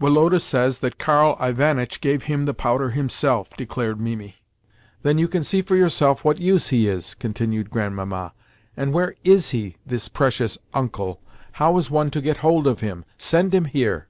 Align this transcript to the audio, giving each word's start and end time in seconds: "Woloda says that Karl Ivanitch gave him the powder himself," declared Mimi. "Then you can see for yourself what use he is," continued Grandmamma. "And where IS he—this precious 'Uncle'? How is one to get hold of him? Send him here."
"Woloda 0.00 0.40
says 0.40 0.80
that 0.80 0.98
Karl 0.98 1.36
Ivanitch 1.40 2.00
gave 2.00 2.24
him 2.24 2.44
the 2.44 2.52
powder 2.54 2.90
himself," 2.90 3.50
declared 3.56 4.00
Mimi. 4.00 4.34
"Then 5.04 5.16
you 5.16 5.28
can 5.28 5.44
see 5.44 5.62
for 5.62 5.76
yourself 5.76 6.24
what 6.24 6.40
use 6.40 6.70
he 6.70 6.88
is," 6.88 7.14
continued 7.14 7.70
Grandmamma. 7.70 8.32
"And 8.76 8.92
where 8.92 9.14
IS 9.22 9.50
he—this 9.50 10.08
precious 10.08 10.58
'Uncle'? 10.74 11.20
How 11.52 11.76
is 11.78 11.88
one 11.88 12.10
to 12.10 12.20
get 12.20 12.38
hold 12.38 12.66
of 12.66 12.80
him? 12.80 13.04
Send 13.16 13.54
him 13.54 13.66
here." 13.66 14.08